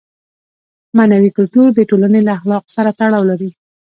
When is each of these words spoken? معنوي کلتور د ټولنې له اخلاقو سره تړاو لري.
معنوي 0.97 1.31
کلتور 1.37 1.67
د 1.73 1.79
ټولنې 1.89 2.21
له 2.27 2.31
اخلاقو 2.39 2.73
سره 2.75 2.89
تړاو 2.99 3.23
لري. 3.31 3.49